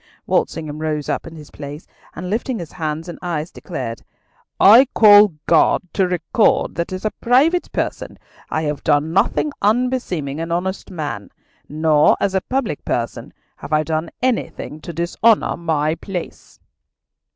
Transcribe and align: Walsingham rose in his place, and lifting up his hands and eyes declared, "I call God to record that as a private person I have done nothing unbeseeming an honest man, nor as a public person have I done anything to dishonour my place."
Walsingham 0.25 0.79
rose 0.79 1.09
in 1.09 1.35
his 1.35 1.51
place, 1.51 1.85
and 2.15 2.27
lifting 2.27 2.57
up 2.57 2.61
his 2.61 2.71
hands 2.71 3.07
and 3.07 3.19
eyes 3.21 3.51
declared, 3.51 4.01
"I 4.59 4.87
call 4.95 5.35
God 5.45 5.83
to 5.93 6.07
record 6.07 6.73
that 6.73 6.91
as 6.91 7.05
a 7.05 7.11
private 7.21 7.71
person 7.71 8.17
I 8.49 8.63
have 8.63 8.83
done 8.83 9.13
nothing 9.13 9.51
unbeseeming 9.61 10.39
an 10.39 10.51
honest 10.51 10.89
man, 10.89 11.29
nor 11.69 12.17
as 12.19 12.33
a 12.33 12.41
public 12.41 12.83
person 12.83 13.31
have 13.57 13.71
I 13.71 13.83
done 13.83 14.09
anything 14.23 14.81
to 14.81 14.91
dishonour 14.91 15.55
my 15.55 15.93
place." 15.93 16.59